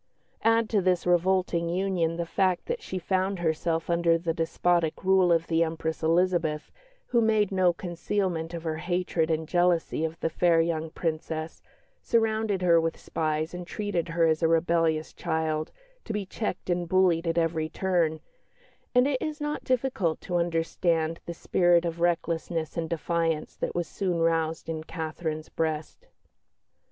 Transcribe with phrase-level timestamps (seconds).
[0.41, 5.31] Add to this revolting union the fact that she found herself under the despotic rule
[5.31, 6.71] of the Empress Elizabeth,
[7.09, 11.61] who made no concealment of her hatred and jealousy of the fair young Princess,
[12.01, 15.71] surrounded her with spies, and treated her as a rebellious child,
[16.05, 18.21] to be checked and bullied at every turn
[18.95, 23.87] and it is not difficult to understand the spirit of recklessness and defiance that was
[23.87, 26.07] soon roused in Catherine's breast.